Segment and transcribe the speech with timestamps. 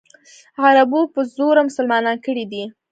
[0.63, 2.63] عربو په زوره مسلمانان کړي دي.